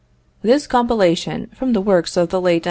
[0.41, 2.59] This compilation, from the works of the late M.